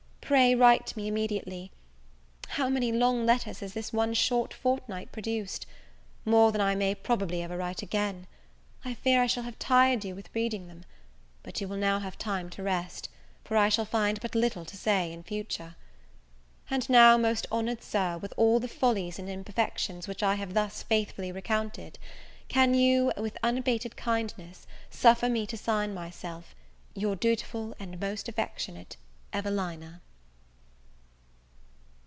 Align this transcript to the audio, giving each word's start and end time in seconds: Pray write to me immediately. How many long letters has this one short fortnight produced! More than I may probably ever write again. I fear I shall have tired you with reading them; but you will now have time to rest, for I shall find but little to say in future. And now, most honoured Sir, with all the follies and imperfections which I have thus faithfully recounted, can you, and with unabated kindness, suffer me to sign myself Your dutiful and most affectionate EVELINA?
Pray 0.33 0.55
write 0.55 0.87
to 0.87 0.97
me 0.97 1.09
immediately. 1.09 1.73
How 2.47 2.69
many 2.69 2.89
long 2.89 3.25
letters 3.25 3.59
has 3.59 3.73
this 3.73 3.91
one 3.91 4.13
short 4.13 4.53
fortnight 4.53 5.11
produced! 5.11 5.65
More 6.23 6.53
than 6.53 6.61
I 6.61 6.73
may 6.73 6.95
probably 6.95 7.41
ever 7.43 7.57
write 7.57 7.81
again. 7.81 8.27
I 8.85 8.93
fear 8.93 9.21
I 9.21 9.27
shall 9.27 9.43
have 9.43 9.59
tired 9.59 10.05
you 10.05 10.15
with 10.15 10.33
reading 10.33 10.69
them; 10.69 10.85
but 11.43 11.59
you 11.59 11.67
will 11.67 11.75
now 11.75 11.99
have 11.99 12.17
time 12.17 12.49
to 12.51 12.63
rest, 12.63 13.09
for 13.43 13.57
I 13.57 13.67
shall 13.67 13.83
find 13.83 14.21
but 14.21 14.33
little 14.33 14.63
to 14.63 14.77
say 14.77 15.11
in 15.11 15.21
future. 15.21 15.75
And 16.69 16.89
now, 16.89 17.17
most 17.17 17.45
honoured 17.51 17.83
Sir, 17.83 18.17
with 18.17 18.33
all 18.37 18.61
the 18.61 18.69
follies 18.69 19.19
and 19.19 19.27
imperfections 19.27 20.07
which 20.07 20.23
I 20.23 20.35
have 20.35 20.53
thus 20.53 20.81
faithfully 20.81 21.33
recounted, 21.33 21.99
can 22.47 22.73
you, 22.73 23.09
and 23.17 23.21
with 23.23 23.37
unabated 23.43 23.97
kindness, 23.97 24.65
suffer 24.89 25.27
me 25.27 25.45
to 25.47 25.57
sign 25.57 25.93
myself 25.93 26.55
Your 26.95 27.17
dutiful 27.17 27.75
and 27.81 27.99
most 27.99 28.29
affectionate 28.29 28.95
EVELINA? 29.33 29.99